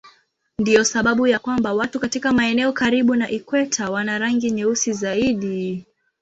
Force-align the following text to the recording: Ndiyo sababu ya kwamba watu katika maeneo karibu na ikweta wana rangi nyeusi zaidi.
Ndiyo 0.59 0.83
sababu 0.83 1.27
ya 1.27 1.39
kwamba 1.39 1.73
watu 1.73 1.99
katika 1.99 2.33
maeneo 2.33 2.73
karibu 2.73 3.15
na 3.15 3.29
ikweta 3.29 3.89
wana 3.91 4.19
rangi 4.19 4.51
nyeusi 4.51 4.93
zaidi. 4.93 5.85